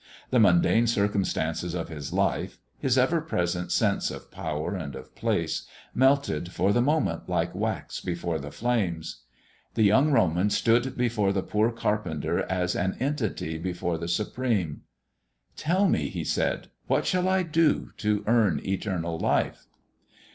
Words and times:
The 0.31 0.39
mundane 0.39 0.87
circumstances 0.87 1.75
of 1.75 1.89
his 1.89 2.11
life 2.11 2.57
his 2.79 2.97
ever 2.97 3.21
present 3.21 3.71
sense 3.71 4.09
of 4.09 4.31
power 4.31 4.73
and 4.73 4.95
of 4.95 5.13
place 5.13 5.67
melted 5.93 6.51
for 6.51 6.73
the 6.73 6.81
moment 6.81 7.29
like 7.29 7.53
wax 7.53 7.99
before 8.01 8.39
the 8.39 8.49
flames. 8.49 9.21
The 9.75 9.83
young 9.83 10.09
Roman 10.09 10.49
stood 10.49 10.97
before 10.97 11.31
the 11.31 11.43
poor 11.43 11.71
carpenter 11.71 12.39
as 12.49 12.75
an 12.75 12.97
entity 12.99 13.59
before 13.59 13.99
the 13.99 14.07
Supreme. 14.07 14.81
"Tell 15.55 15.87
me," 15.87 16.09
he 16.09 16.23
said, 16.23 16.69
"what 16.87 17.05
shall 17.05 17.29
I 17.29 17.43
do 17.43 17.91
to 17.97 18.23
earn 18.25 18.59
eternal 18.65 19.19
life?" 19.19 19.67